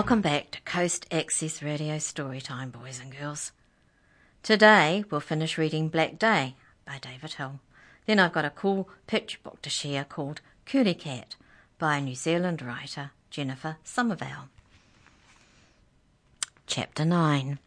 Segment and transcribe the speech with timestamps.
[0.00, 3.52] Welcome back to Coast Access Radio Storytime, boys and girls.
[4.42, 6.54] Today we'll finish reading Black Day
[6.86, 7.60] by David Hill.
[8.06, 11.36] Then I've got a cool picture book to share called Curly Cat
[11.78, 14.48] by New Zealand writer Jennifer Somerville.
[16.66, 17.58] Chapter 9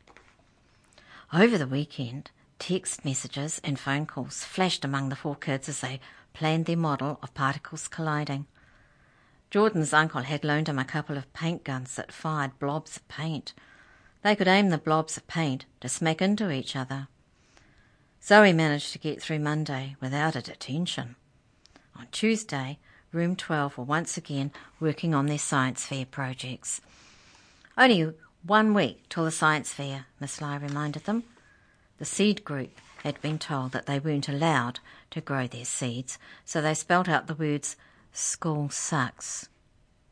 [1.32, 6.00] Over the weekend, text messages and phone calls flashed among the four kids as they
[6.34, 8.48] planned their model of particles colliding.
[9.54, 13.54] Jordan's uncle had loaned him a couple of paint guns that fired blobs of paint.
[14.24, 17.08] They could aim the blobs of paint to smack into each other.
[18.20, 21.18] Zoe managed to get through Monday without a detention.
[21.96, 22.80] On Tuesday,
[23.12, 26.82] Room 12 were once again working on their science fair projects.
[27.78, 31.26] Only one week till the science fair, Miss Lai reminded them.
[32.00, 34.80] The seed group had been told that they weren't allowed
[35.12, 37.76] to grow their seeds, so they spelt out the words
[38.14, 39.50] School sucks.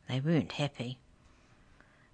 [0.08, 0.98] They weren't happy.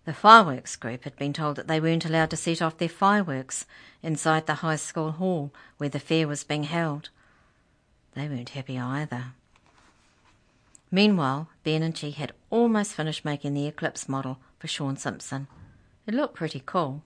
[0.04, 3.64] The fireworks group had been told that they weren't allowed to set off their fireworks
[4.02, 7.08] inside the high school hall where the fair was being held.
[8.14, 9.32] They weren't happy either.
[10.90, 15.46] Meanwhile, Ben and Chi had almost finished making the eclipse model for Sean Simpson.
[16.06, 17.02] It looked pretty cool,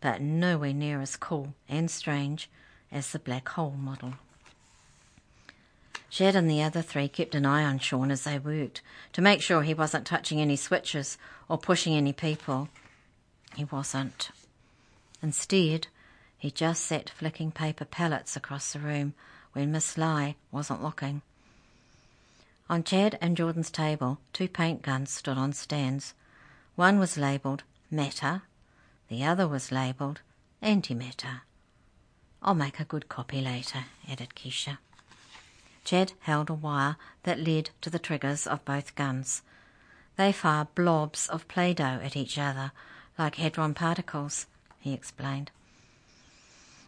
[0.00, 2.50] but nowhere near as cool and strange
[2.90, 4.14] as the black hole model.
[6.10, 9.40] Chad and the other three kept an eye on Sean as they worked to make
[9.40, 11.16] sure he wasn't touching any switches
[11.48, 12.68] or pushing any people.
[13.54, 14.30] He wasn't.
[15.22, 15.86] Instead,
[16.36, 19.14] he just sat flicking paper pellets across the room
[19.52, 21.22] when Miss Lai wasn't looking.
[22.68, 26.14] On Chad and Jordan's table, two paint guns stood on stands.
[26.76, 28.42] One was labelled matter,
[29.08, 30.20] the other was labelled
[30.62, 31.42] antimatter.
[32.42, 34.78] I'll make a good copy later, added Keisha.
[35.84, 39.42] Chad held a wire that led to the triggers of both guns.
[40.16, 42.72] They fire blobs of Play Doh at each other,
[43.18, 44.46] like hadron particles,
[44.78, 45.50] he explained.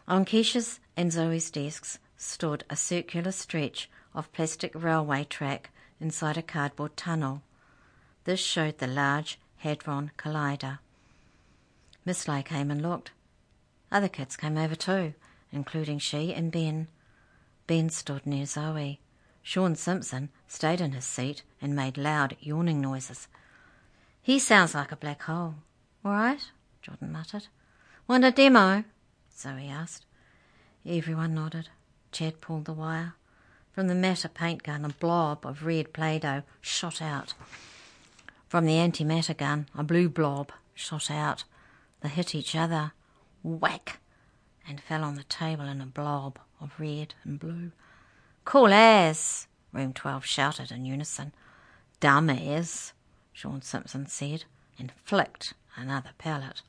[0.07, 6.41] On Keisha's and Zoe's desks stood a circular stretch of plastic railway track inside a
[6.41, 7.41] cardboard tunnel.
[8.25, 10.79] This showed the large Hadron Collider.
[12.05, 13.11] Miss Lai came and looked.
[13.91, 15.13] Other kids came over too,
[15.51, 16.87] including Chi and Ben.
[17.67, 18.99] Ben stood near Zoe.
[19.41, 23.27] Sean Simpson stayed in his seat and made loud yawning noises.
[24.21, 25.55] He sounds like a black hole.
[26.05, 26.51] All right,
[26.81, 27.47] Jordan muttered.
[28.07, 28.83] Want a demo?
[29.37, 30.05] Zoe asked.
[30.85, 31.69] Everyone nodded.
[32.11, 33.15] Chad pulled the wire.
[33.71, 37.33] From the matter paint gun, a blob of red Play-Doh shot out.
[38.47, 41.43] From the antimatter gun, a blue blob shot out.
[42.01, 42.91] They hit each other.
[43.41, 43.99] Whack!
[44.67, 47.71] And fell on the table in a blob of red and blue.
[48.45, 51.33] Cool as, Room 12 shouted in unison.
[51.99, 52.93] Dumb as,
[53.33, 54.45] Sean Simpson said,
[54.79, 56.61] and flicked another pellet.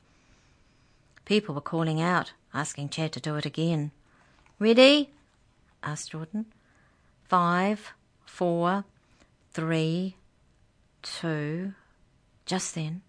[1.25, 3.91] People were calling out, asking Chad to do it again.
[4.59, 5.09] Ready?
[5.83, 6.45] asked Jordan.
[7.27, 7.93] Five,
[8.25, 8.85] four,
[9.51, 10.15] three,
[11.01, 11.73] two.
[12.45, 13.01] Just then,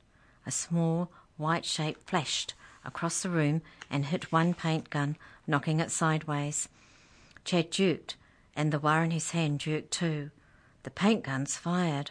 [0.47, 2.55] a small white shape flashed
[2.85, 6.69] across the room and hit one paint gun, knocking it sideways.
[7.45, 8.17] Chad jerked,
[8.55, 10.31] and the wire in his hand jerked too.
[10.83, 12.11] The paint guns fired,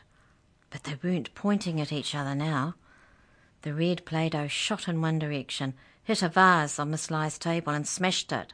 [0.69, 2.75] but they weren't pointing at each other now.
[3.61, 7.73] The red Play Doh shot in one direction, hit a vase on Miss Lai's table,
[7.73, 8.53] and smashed it.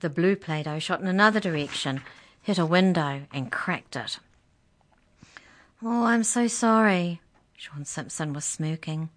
[0.00, 2.02] The blue Play Doh shot in another direction,
[2.40, 4.18] hit a window, and cracked it.
[5.82, 7.20] Oh, I'm so sorry.
[7.56, 9.10] Sean Simpson was smirking.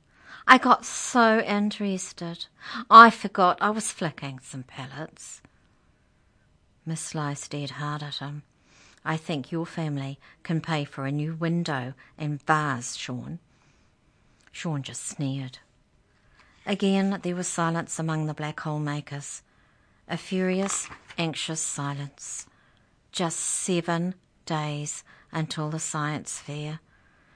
[0.47, 2.45] I got so interested.
[2.89, 5.41] I forgot I was flicking some pellets.
[6.85, 8.43] Miss Lai stared hard at him.
[9.05, 13.39] I think your family can pay for a new window and vase, Sean.
[14.51, 15.59] Sean just sneered.
[16.65, 19.41] Again there was silence among the black hole makers.
[20.07, 20.87] A furious,
[21.17, 22.45] anxious silence.
[23.11, 24.15] Just seven
[24.45, 26.79] days until the science fair.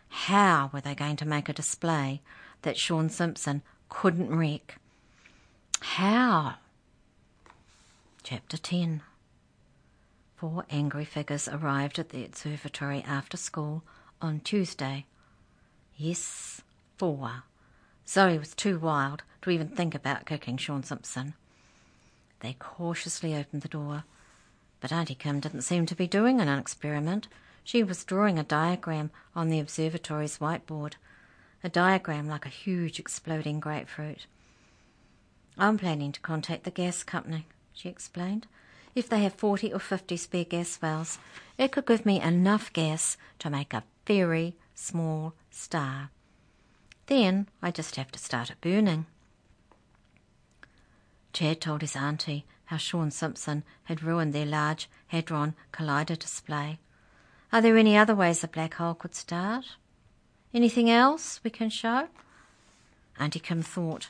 [0.09, 2.21] How were they going to make a display
[2.67, 4.77] that Sean Simpson couldn't wreck?
[5.79, 6.55] How?
[8.23, 9.03] Chapter 10
[10.35, 13.83] Four angry figures arrived at the observatory after school
[14.21, 15.05] on Tuesday.
[15.95, 16.61] Yes,
[16.97, 17.43] four.
[18.05, 21.35] Zoe was too wild to even think about kicking Sean Simpson.
[22.41, 24.03] They cautiously opened the door,
[24.81, 27.29] but Auntie Kim didn't seem to be doing an experiment.
[27.63, 30.95] She was drawing a diagram on the observatory's whiteboard,
[31.63, 34.25] a diagram like a huge exploding grapefruit.
[35.57, 38.47] I'm planning to contact the gas company, she explained.
[38.95, 41.19] If they have 40 or 50 spare gas valves,
[41.57, 46.09] it could give me enough gas to make a very small star.
[47.07, 49.05] Then I just have to start it burning.
[51.33, 56.79] Chad told his auntie how Sean Simpson had ruined their large Hadron Collider display.
[57.51, 59.65] Are there any other ways a black hole could start?
[60.53, 62.07] Anything else we can show?
[63.19, 64.09] Auntie Kim thought,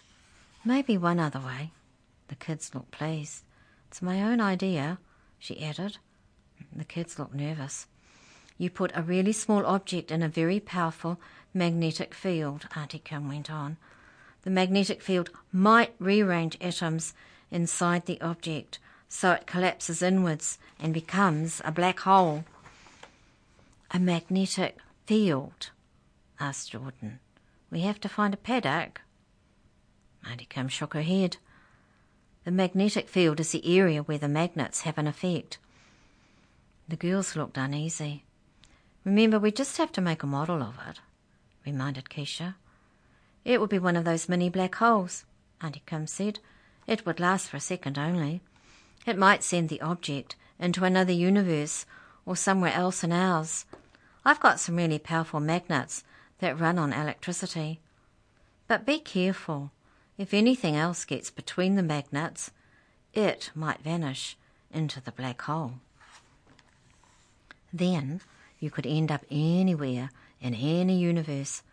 [0.64, 1.72] maybe one other way.
[2.28, 3.44] The kids looked pleased.
[3.88, 5.00] It's my own idea,
[5.40, 5.98] she added.
[6.76, 7.88] The kids looked nervous.
[8.58, 11.20] You put a really small object in a very powerful
[11.54, 13.78] magnetic field, Auntie Kim went on.
[14.44, 17.14] The magnetic field might rearrange atoms
[17.52, 18.80] inside the object
[19.10, 22.44] so it collapses inwards and becomes a black hole.
[23.92, 25.72] A magnetic field?
[26.40, 27.20] Asked Jordan.
[27.72, 29.02] We have to find a paddock.
[30.50, 31.38] Kim shook her head.
[32.44, 35.58] The magnetic field is the area where the magnets have an effect.
[36.88, 38.24] The girls looked uneasy.
[39.04, 41.00] Remember, we just have to make a model of it,
[41.66, 42.56] reminded Keisha.
[43.44, 45.26] It would be one of those mini black holes,
[45.62, 46.40] Auntie Kim said.
[46.86, 48.42] It would last for a second only.
[49.06, 51.86] It might send the object into another universe
[52.26, 53.66] or somewhere else in ours.
[54.26, 56.04] I've got some really powerful magnets
[56.40, 57.80] that run on electricity.
[58.68, 59.72] But be careful.
[60.18, 62.52] If anything else gets between the magnets,
[63.14, 64.38] it might vanish
[64.72, 65.74] into the black hole.
[67.72, 68.22] Then
[68.60, 70.10] you could end up anywhere
[70.42, 71.64] in any universe,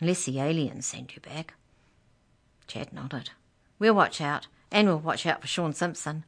[0.00, 1.54] unless the aliens send you back.
[2.66, 3.30] Chad nodded.
[3.78, 6.24] We'll watch out, and we'll watch out for Sean Simpson.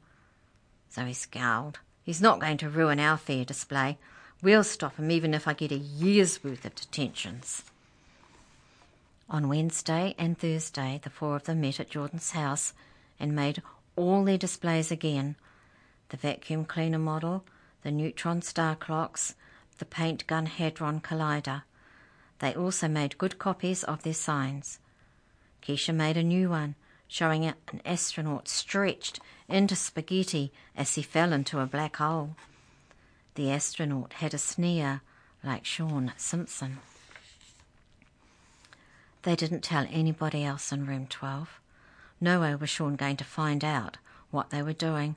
[0.88, 1.80] So he scowled.
[2.02, 3.98] He's not going to ruin our fair display.
[4.40, 7.64] We'll stop him even if I get a year's worth of detentions.
[9.28, 12.72] On Wednesday and Thursday, the four of them met at Jordan's house
[13.18, 13.62] and made
[13.96, 15.36] all their displays again
[16.10, 17.44] the vacuum cleaner model,
[17.82, 19.34] the neutron star clocks,
[19.78, 21.62] the paint gun hadron collider.
[22.38, 24.78] They also made good copies of their signs.
[25.62, 26.76] Keisha made a new one,
[27.08, 27.54] showing an
[27.84, 32.36] astronaut stretched into spaghetti as he fell into a black hole.
[33.38, 35.00] The astronaut had a sneer
[35.44, 36.78] like Sean Simpson.
[39.22, 41.60] They didn't tell anybody else in room 12.
[42.20, 43.98] No way was Sean going to find out
[44.32, 45.14] what they were doing.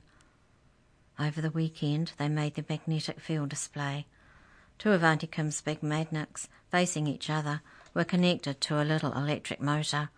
[1.18, 4.06] Over the weekend, they made the magnetic field display.
[4.78, 7.60] Two of Auntie Kim's big magnets, facing each other,
[7.92, 10.10] were connected to a little electric motor.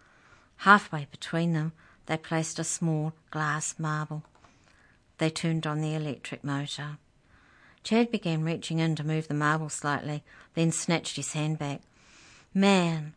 [0.58, 1.72] Halfway between them,
[2.04, 4.24] they placed a small glass marble.
[5.16, 6.98] They turned on the electric motor.
[7.84, 11.82] Chad began reaching in to move the marble slightly, then snatched his hand back.
[12.54, 13.12] Man,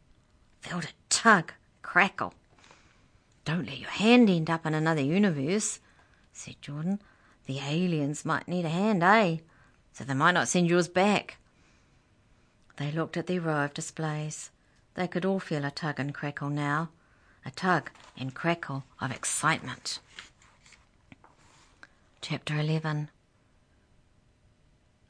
[0.59, 2.33] felt it tug, crackle.
[3.45, 5.79] Don't let your hand end up in another universe,
[6.33, 6.99] said Jordan.
[7.45, 9.37] The aliens might need a hand, eh?
[9.93, 11.37] So they might not send yours back.
[12.75, 14.51] They looked at row of displays.
[14.95, 16.89] They could all feel a tug and crackle now,
[17.45, 19.99] a tug and crackle of excitement.
[22.21, 23.09] Chapter 11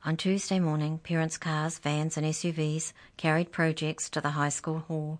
[0.07, 5.19] On Tuesday morning, parents' cars, vans, and SUVs carried projects to the high school hall.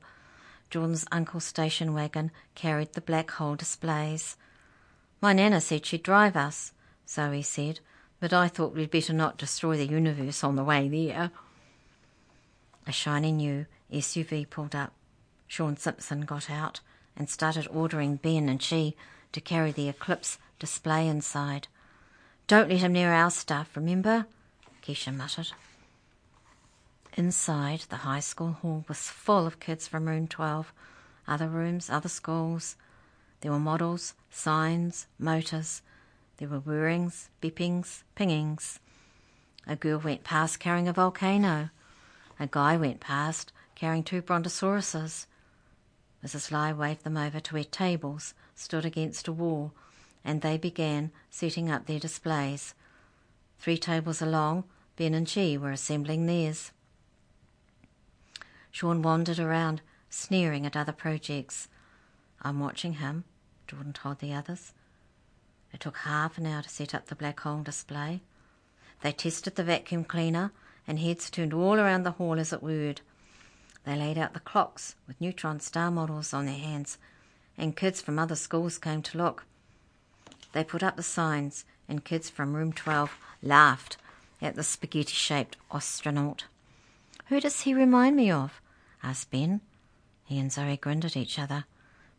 [0.70, 4.38] Jordan's uncle's station wagon carried the black hole displays.
[5.20, 6.72] My nana said she'd drive us,
[7.06, 7.82] Zoe said,
[8.22, 11.32] but I thought we'd better not destroy the universe on the way there.
[12.88, 14.94] A shiny new SUV pulled up.
[15.48, 16.80] Sean Simpson got out
[17.18, 18.94] and started ordering Ben and Chi
[19.34, 21.68] to carry the Eclipse display inside.
[22.48, 24.28] Don't let him near our stuff, remember?
[24.88, 25.52] Keisha muttered.
[27.18, 30.72] Inside, the high school hall was full of kids from room 12,
[31.28, 32.78] other rooms, other schools.
[33.42, 35.82] There were models, signs, motors,
[36.38, 38.80] there were whirrings, beepings, pingings.
[39.68, 41.70] A girl went past carrying a volcano.
[42.40, 45.26] A guy went past carrying two brontosauruses.
[46.26, 46.50] Mrs.
[46.50, 49.74] Lai waved them over to where tables stood against a wall,
[50.24, 52.74] and they began setting up their displays.
[53.60, 54.64] Three tables along,
[54.98, 56.72] Ben and Chi were assembling theirs.
[58.72, 61.68] Sean wandered around, sneering at other projects.
[62.42, 63.24] I'm watching him,
[63.68, 64.74] Jordan told the others.
[65.72, 68.22] It took half an hour to set up the black hole display.
[69.04, 70.52] They tested the vacuum cleaner,
[70.88, 73.02] and heads turned all around the hall as it whirred.
[73.86, 76.98] They laid out the clocks with neutron star models on their hands,
[77.56, 79.46] and kids from other schools came to look.
[80.54, 83.98] They put up the signs, and kids from room 12 laughed
[84.42, 86.46] at the spaghetti shaped astronaut.
[87.28, 88.62] Who does he remind me of?
[89.04, 89.62] asked Ben.
[90.26, 91.66] He and Zoe grinned at each other.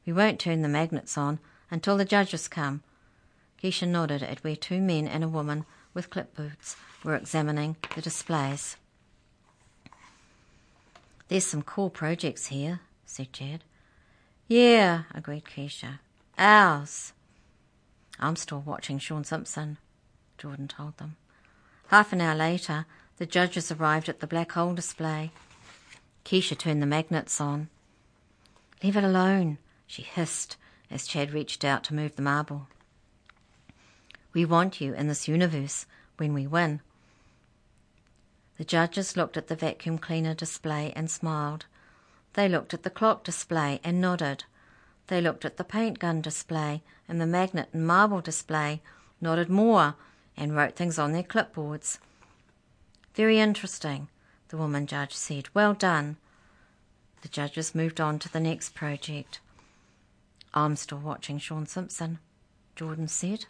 [0.07, 1.39] We won't turn the magnets on
[1.71, 2.83] until the judges come,
[3.63, 8.77] Keisha nodded at where two men and a woman with clipboards were examining the displays.
[11.29, 13.65] There's some cool projects here, said Jed.
[14.47, 15.99] Yeah, agreed Keisha.
[16.39, 17.13] Ours.
[18.21, 19.79] I'm still watching Sean Simpson,
[20.39, 21.17] Jordan told them.
[21.89, 22.85] Half an hour later,
[23.17, 25.33] the judges arrived at the black hole display.
[26.23, 27.71] Keisha turned the magnets on.
[28.83, 30.59] Leave it alone, she hissed
[30.91, 32.69] as Chad reached out to move the marble.
[34.35, 35.87] We want you in this universe
[36.19, 36.81] when we win.
[38.59, 41.65] The judges looked at the vacuum cleaner display and smiled.
[42.35, 44.45] They looked at the clock display and nodded.
[45.07, 48.83] They looked at the paint gun display and the magnet and marble display,
[49.23, 49.95] nodded more,
[50.39, 51.99] and wrote things on their clipboards.
[53.15, 54.09] Very interesting,
[54.49, 55.49] the woman judge said.
[55.53, 56.17] Well done.
[57.23, 59.41] The judges moved on to the next project.
[60.55, 62.21] I'm still watching Sean Simpson,
[62.77, 63.47] Jordan said.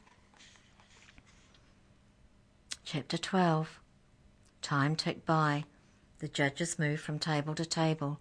[2.85, 3.79] Chapter 12
[4.63, 5.65] Time ticked by.
[6.21, 8.19] The judges moved from table to table.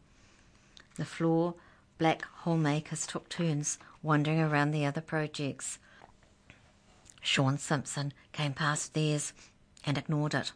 [0.96, 1.56] The floor
[1.98, 5.80] black hole makers took turns wandering around the other projects.
[7.22, 9.34] Sean Simpson came past theirs
[9.86, 10.52] and ignored it.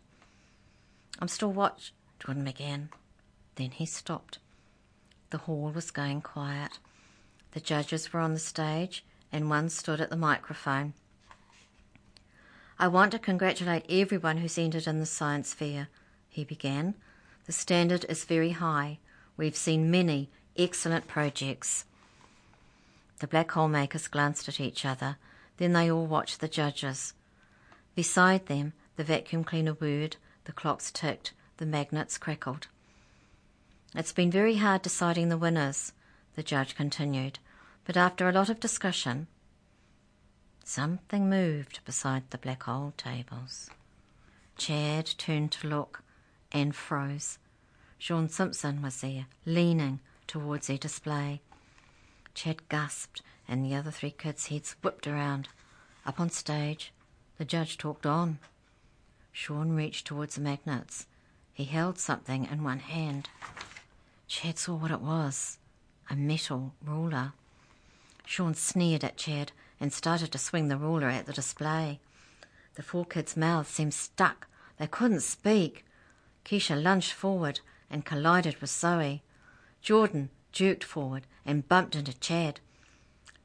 [1.19, 2.89] I'm still watch, Jordan began.
[3.55, 4.39] Then he stopped.
[5.29, 6.79] The hall was going quiet.
[7.51, 10.93] The judges were on the stage and one stood at the microphone.
[12.79, 15.87] I want to congratulate everyone who's entered in the science fair,
[16.29, 16.95] he began.
[17.45, 18.99] The standard is very high.
[19.37, 21.85] We've seen many excellent projects.
[23.19, 25.17] The black hole makers glanced at each other.
[25.61, 27.13] Then they all watched the judges.
[27.93, 32.65] Beside them, the vacuum cleaner whirred, the clocks ticked, the magnets crackled.
[33.93, 35.93] It's been very hard deciding the winners,
[36.33, 37.37] the judge continued,
[37.85, 39.27] but after a lot of discussion,
[40.63, 43.69] something moved beside the black hole tables.
[44.57, 46.01] Chad turned to look
[46.51, 47.37] and froze.
[47.99, 51.39] Sean Simpson was there, leaning towards their display.
[52.33, 55.49] Chad gasped, and the other three kids' heads whipped around.
[56.05, 56.93] Up on stage,
[57.37, 58.39] the judge talked on.
[59.33, 61.05] Sean reached towards the magnets.
[61.53, 63.29] He held something in one hand.
[64.27, 65.57] Chad saw what it was
[66.09, 67.33] a metal ruler.
[68.25, 71.99] Sean sneered at Chad and started to swing the ruler at the display.
[72.75, 74.47] The four kids' mouths seemed stuck.
[74.77, 75.85] They couldn't speak.
[76.45, 79.23] Keisha lunged forward and collided with Zoe.
[79.81, 82.61] Jordan jerked forward and bumped into Chad.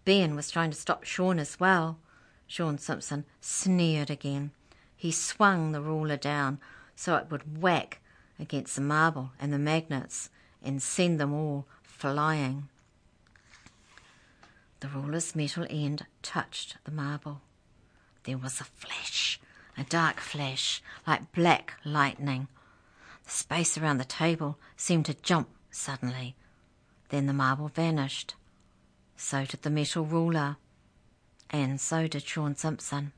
[0.06, 1.98] Ben was trying to stop Sean as well.
[2.46, 4.52] Sean Simpson sneered again.
[4.96, 6.60] He swung the ruler down
[6.94, 8.00] so it would whack
[8.38, 10.30] against the marble and the magnets
[10.62, 12.68] and send them all flying.
[14.78, 17.40] The ruler's metal end touched the marble.
[18.22, 19.40] There was a flash,
[19.76, 22.46] a dark flash, like black lightning.
[23.24, 26.36] The space around the table seemed to jump suddenly.
[27.08, 28.36] Then the marble vanished.
[29.16, 30.56] So did the metal ruler.
[31.50, 33.12] And so did Sean Simpson.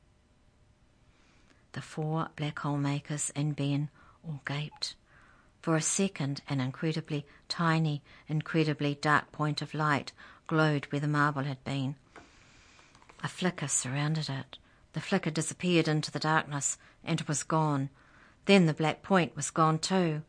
[1.73, 3.89] The four black hole makers and Ben
[4.25, 4.95] all gaped.
[5.61, 10.11] For a second, an incredibly tiny, incredibly dark point of light
[10.47, 11.95] glowed where the marble had been.
[13.23, 14.57] A flicker surrounded it.
[14.93, 17.89] The flicker disappeared into the darkness and was gone.
[18.45, 20.23] Then the black point was gone too.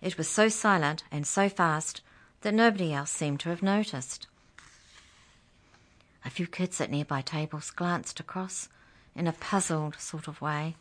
[0.00, 2.00] It was so silent and so fast
[2.42, 4.28] that nobody else seemed to have noticed.
[6.26, 8.68] A few kids at nearby tables glanced across
[9.14, 10.74] in a puzzled sort of way,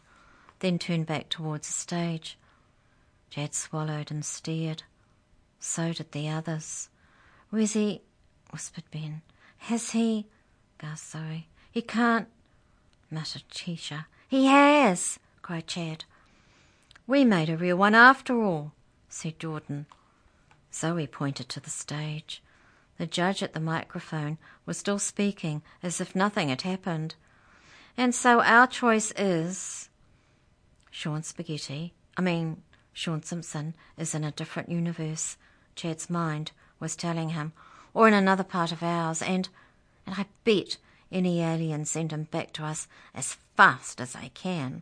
[0.60, 2.36] then turned back towards the stage.
[3.30, 4.84] Chad swallowed and stared.
[5.60, 6.90] So did the others.
[7.52, 8.02] Where's he?
[8.50, 9.22] whispered Ben.
[9.60, 10.26] Has he?
[10.80, 11.48] gasped Zoe.
[11.72, 12.28] He can't,
[13.12, 14.06] muttered Keisha.
[14.28, 16.06] He has, cried Chad.
[17.06, 18.72] We made a real one after all,
[19.10, 19.86] said Jordan.
[20.74, 22.42] Zoe pointed to the stage.
[22.98, 27.16] The judge at the microphone was still speaking as if nothing had happened.
[27.98, 29.90] And so our choice is
[30.92, 31.94] Sean Spaghetti.
[32.18, 32.62] I mean,
[32.94, 35.38] Sean Simpson is in a different universe,
[35.76, 37.52] Chad's mind was telling him,
[37.94, 39.50] or in another part of ours, and
[40.06, 40.78] and I bet
[41.12, 44.82] any alien send him back to us as fast as they can.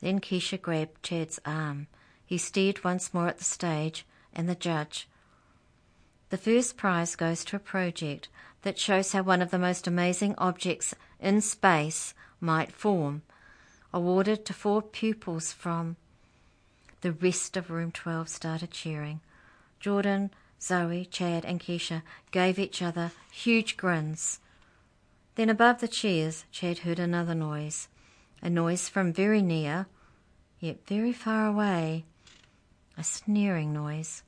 [0.00, 1.86] Then Keisha grabbed Chad's arm.
[2.24, 5.08] He stared once more at the stage and the judge.
[6.30, 8.28] The first prize goes to a project
[8.62, 13.22] that shows how one of the most amazing objects in space might form,
[13.92, 15.96] awarded to four pupils from.
[17.00, 19.20] The rest of room 12 started cheering.
[19.80, 20.30] Jordan,
[20.62, 24.38] Zoe, Chad, and Keisha gave each other huge grins.
[25.34, 27.88] Then above the cheers, Chad heard another noise,
[28.40, 29.86] a noise from very near,
[30.60, 32.04] yet very far away,
[32.96, 34.22] a sneering noise.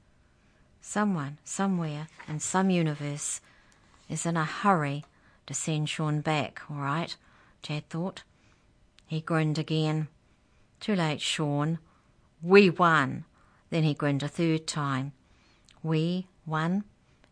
[0.84, 3.40] Someone, somewhere, in some universe,
[4.08, 5.04] is in a hurry
[5.46, 7.16] to send Sean back, all right,
[7.62, 8.24] Chad thought.
[9.06, 10.08] He grinned again.
[10.80, 11.78] Too late, Sean.
[12.42, 13.24] We won.
[13.70, 15.12] Then he grinned a third time.
[15.82, 16.84] We won.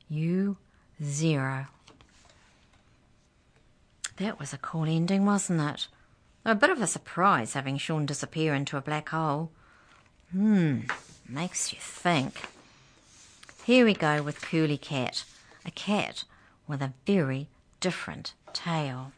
[0.09, 0.57] You
[1.03, 1.67] zero.
[4.17, 5.89] That was a cool ending, wasn't it?
[6.45, 9.51] A bit of a surprise having Sean disappear into a black hole.
[10.31, 10.83] Hmm,
[11.29, 12.49] makes you think.
[13.65, 15.25] Here we go with Curly Cat,
[15.65, 16.25] a cat
[16.67, 17.47] with a very
[17.79, 19.13] different tail.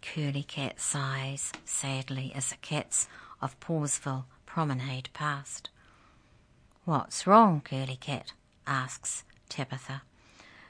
[0.00, 3.06] Curly Cat sighs sadly as the cats
[3.42, 5.68] of Pawsville promenade past.
[6.84, 8.32] What's wrong, Curly Cat?
[8.66, 10.02] asks Tabitha.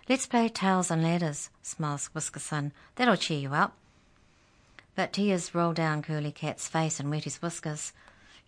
[0.08, 2.72] Let's play tails and ladders, smiles Whiskerson.
[2.94, 3.76] That'll cheer you up.
[4.94, 7.92] But tears roll down Curly Cat's face and wet his whiskers.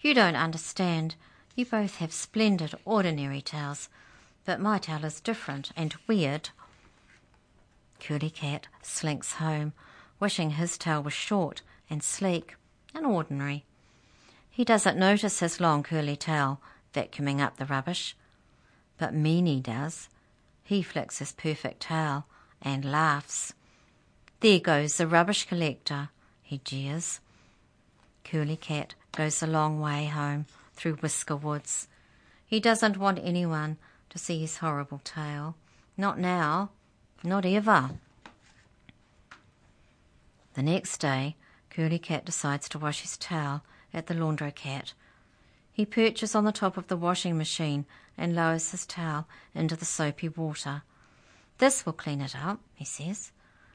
[0.00, 1.16] You don't understand.
[1.54, 3.90] You both have splendid, ordinary tails,
[4.46, 6.48] but my tail is different and weird.
[8.00, 9.74] Curly Cat slinks home,
[10.18, 12.56] wishing his tail was short and sleek
[12.94, 13.66] and ordinary.
[14.50, 16.60] He doesn't notice his long curly tail
[16.94, 18.16] vacuuming up the rubbish,
[18.96, 20.08] but Meanie does.
[20.70, 22.26] He flicks his perfect tail
[22.62, 23.54] and laughs.
[24.38, 26.10] There goes the rubbish collector,
[26.44, 27.18] he jeers.
[28.22, 31.88] Curly Cat goes a long way home through Whisker Woods.
[32.46, 33.78] He doesn't want anyone
[34.10, 35.56] to see his horrible tail.
[35.96, 36.70] Not now,
[37.24, 37.90] not ever.
[40.54, 41.34] The next day,
[41.70, 44.92] Curly Cat decides to wash his tail at the laundry cat.
[45.72, 47.86] He perches on the top of the washing machine
[48.20, 50.82] and lowers his towel into the soapy water.
[51.58, 53.32] This will clean it up, he says.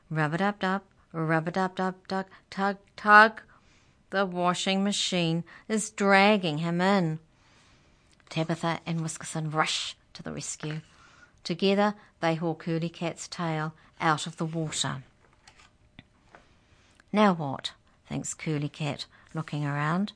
[0.09, 3.41] Rub it up, dub, rub it up, dub, dug, tug, tug.
[4.11, 7.19] The washing machine is dragging him in.
[8.29, 10.81] Tabitha and Whiskerson rush to the rescue.
[11.43, 15.03] Together they haul Curly Cat's tail out of the water.
[17.11, 17.71] Now what?
[18.07, 20.13] thinks Curly Cat, looking around.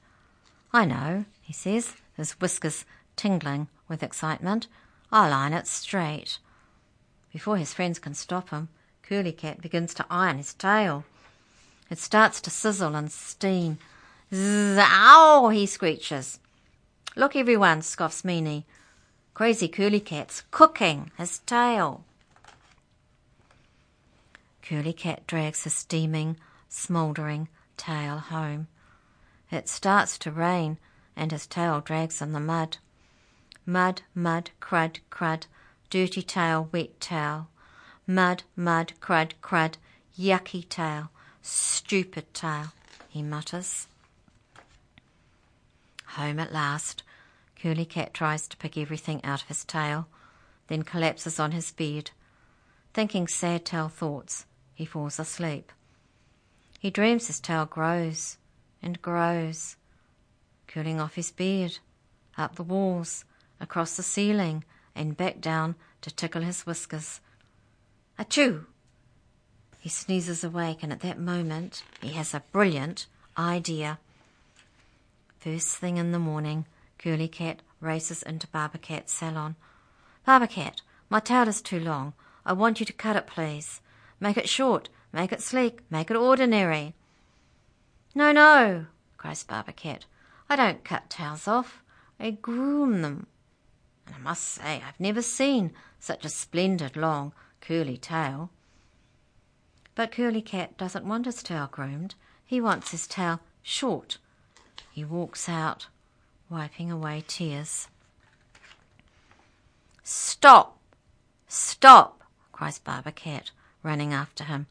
[0.71, 4.67] I know, he says, his whiskers tingling with excitement.
[5.11, 6.37] I'll iron it straight.
[7.33, 8.69] Before his friends can stop him,
[9.03, 11.03] Curly Cat begins to iron his tail.
[11.89, 13.79] It starts to sizzle and steam.
[14.31, 15.49] Zow!
[15.51, 16.39] he screeches.
[17.15, 18.65] Look, everyone, scoffs Meanie.
[19.33, 22.03] Crazy Curly Cat's cooking his tail.
[24.61, 27.47] Curly Cat drags his steaming, smouldering
[27.77, 28.67] tail home.
[29.51, 30.77] It starts to rain,
[31.15, 32.77] and his tail drags in the mud.
[33.65, 35.45] Mud, mud, crud, crud,
[35.89, 37.49] dirty tail, wet tail.
[38.07, 39.75] Mud, mud, crud, crud,
[40.17, 41.09] yucky tail,
[41.41, 42.73] stupid tail,
[43.09, 43.87] he mutters.
[46.13, 47.03] Home at last,
[47.61, 50.07] Curly Cat tries to pick everything out of his tail,
[50.67, 52.11] then collapses on his bed.
[52.93, 55.71] Thinking sad tail thoughts, he falls asleep.
[56.79, 58.37] He dreams his tail grows
[58.81, 59.75] and grows,
[60.67, 61.79] curling off his bed,
[62.37, 63.25] up the walls,
[63.59, 64.63] across the ceiling,
[64.95, 67.19] and back down to tickle his whiskers.
[68.17, 68.65] Achoo!
[69.79, 73.05] He sneezes awake, and at that moment he has a brilliant
[73.37, 73.99] idea.
[75.39, 76.65] First thing in the morning,
[76.97, 79.55] Curly Cat races into Barber Cat's salon.
[80.25, 82.13] Barber Cat, my tail is too long.
[82.45, 83.79] I want you to cut it, please.
[84.19, 86.93] Make it short, make it sleek, make it ordinary.
[88.13, 90.05] No, no, cries Barber Cat.
[90.49, 91.81] I don't cut tails off.
[92.19, 93.27] I groom them.
[94.13, 98.49] I must say I've never seen such a splendid long curly tail.
[99.95, 102.15] But Curly Cat doesn't want his tail groomed.
[102.45, 104.17] He wants his tail short.
[104.91, 105.87] He walks out,
[106.49, 107.87] wiping away tears.
[110.03, 110.79] Stop!
[111.47, 112.23] Stop!
[112.51, 113.51] cries Barber Cat,
[113.83, 114.67] running after him.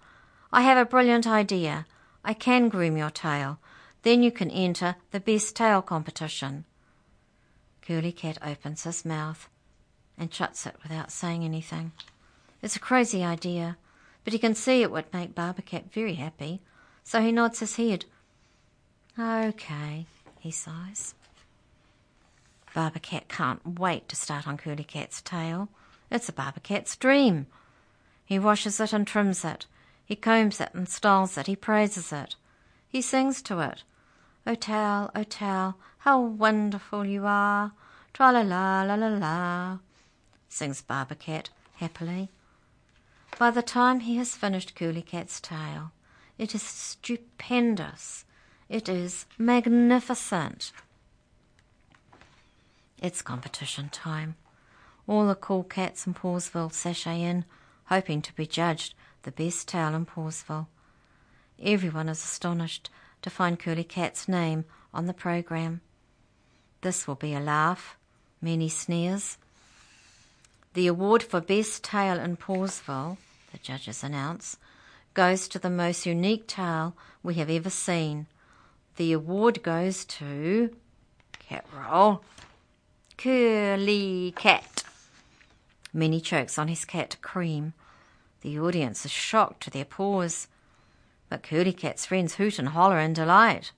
[0.53, 1.87] I have a brilliant idea.
[2.24, 3.59] I can groom your tail.
[4.03, 6.64] Then you can enter the best tail competition.
[7.88, 9.48] Curly Cat opens his mouth
[10.18, 11.92] and shuts it without saying anything.
[12.61, 13.79] It's a crazy idea,
[14.24, 16.61] but he can see it would make Barber Cat very happy,
[17.03, 18.05] so he nods his head.
[19.18, 20.05] Okay,
[20.38, 21.14] he sighs.
[22.74, 25.70] Barber Cat can't wait to start on Curly Cat's tail.
[26.11, 27.46] It's a Barber Cat's dream.
[28.27, 29.64] He washes it and trims it,
[30.05, 32.37] he combs it and styles it, he praises it.
[32.87, 33.83] He sings to it.
[34.49, 37.73] O tail, how wonderful you are.
[38.15, 39.79] Tra la la la la la,
[40.49, 42.31] sings Barber Cat happily.
[43.39, 45.93] By the time he has finished Curly Cat's tail
[46.39, 48.25] It is stupendous.
[48.71, 50.73] It is magnificent.
[53.03, 54.37] It's competition time.
[55.07, 57.45] All the cool cats in Pawsville sashay in,
[57.87, 60.69] hoping to be judged the best tail in Pawsville.
[61.63, 62.89] Everyone is astonished
[63.22, 65.81] to find Curly Cat's name on the program.
[66.81, 67.96] This will be a laugh,
[68.42, 69.38] Meanie sneers.
[70.74, 73.16] The award for Best Tail in Pawsville,
[73.52, 74.57] the judges announce,
[75.14, 78.26] goes to the most unique tail we have ever seen.
[78.96, 80.74] The award goes to
[81.38, 82.22] cat roll,
[83.16, 84.85] Curly Cat.
[85.94, 87.72] Meanie chokes on his cat cream.
[88.42, 90.46] The audience is shocked to their paws.
[91.29, 93.73] But Curly Cat's friends hoot and holler in delight.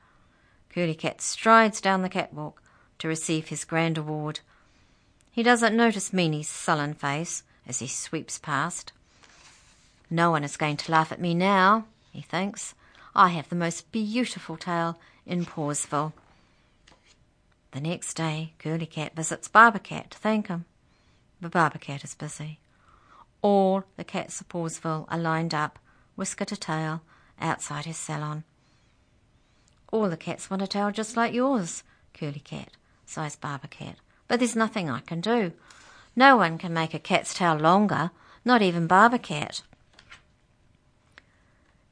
[0.73, 2.63] Curly Cat strides down the catwalk
[2.99, 4.41] to receive his grand award.
[5.33, 8.93] He doesn't notice Meanie's sullen face as he sweeps past.
[10.09, 12.75] No one is going to laugh at me now, he thinks.
[13.15, 16.13] I have the most beautiful tail in Pawsville.
[17.73, 20.65] The next day, Curly Cat visits Barber Cat to thank him.
[21.41, 22.59] But Barber Cat is busy.
[23.43, 25.79] All the cats of Pawsville are lined up,
[26.17, 27.03] whisker to tail,
[27.41, 28.45] outside his salon.
[29.93, 31.83] All the cats want a tail just like yours,
[32.15, 32.71] Curly Cat,
[33.07, 33.97] sighs Barber Cat.
[34.29, 35.53] But there's nothing I can do.
[36.15, 38.11] No one can make a cat's tail longer,
[38.45, 39.63] not even Barber Cat.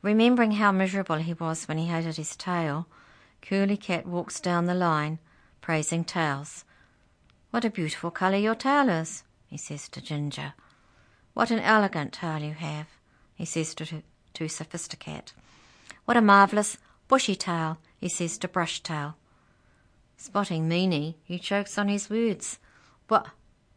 [0.02, 2.86] Remembering how miserable he was when he hated his tail,
[3.42, 5.18] Curly Cat walks down the line,
[5.60, 6.64] praising tails.
[7.50, 10.54] What a beautiful colour your tail is, he says to Ginger.
[11.34, 12.86] What an elegant tail you have,
[13.34, 14.02] he says to,
[14.38, 15.32] to Sophisticat.
[16.04, 19.16] What a marvellous bushy tail, he says to Brush Tail.
[20.16, 22.60] Spotting Meanie, he chokes on his words.
[23.08, 23.26] What,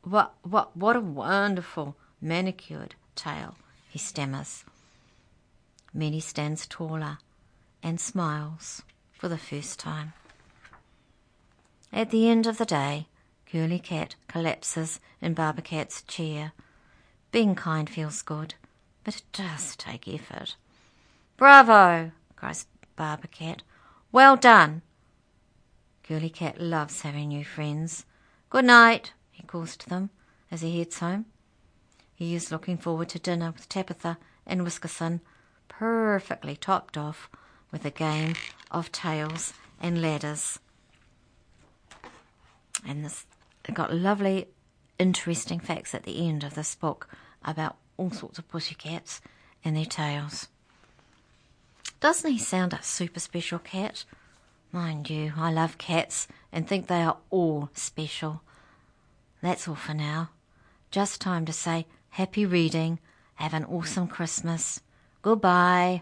[0.03, 3.55] what, what, what a wonderful manicured tail,
[3.89, 4.63] he stammers.
[5.97, 7.17] Meanie stands taller
[7.81, 10.13] and smiles for the first time.
[11.91, 13.07] At the end of the day,
[13.51, 16.51] Curly Cat collapses in Barber Cat's chair.
[17.31, 18.53] Being kind feels good,
[19.03, 20.55] but it does take effort.
[21.37, 22.11] Bravo!
[22.35, 23.63] cries Barber Cat.
[24.11, 24.81] Well done!
[26.03, 28.05] Curly Cat loves having new friends.
[28.49, 30.09] Good night, he calls to them
[30.51, 31.25] as he heads home.
[32.13, 35.21] He is looking forward to dinner with Tabitha and Whiskerson
[35.67, 37.29] perfectly topped off
[37.71, 38.35] with a game
[38.69, 40.59] of tails and ladders.
[42.85, 43.25] And this
[43.73, 44.49] got lovely,
[44.99, 47.07] interesting facts at the end of this book
[47.43, 49.21] about all sorts of pussycats
[49.63, 50.47] and their tails.
[51.99, 54.05] Doesn't he sound a super special cat?
[54.71, 58.41] Mind you, I love cats and think they are all special.
[59.41, 60.31] That's all for now.
[60.89, 62.99] Just time to say happy reading,
[63.35, 64.81] have an awesome Christmas.
[65.21, 66.01] Goodbye.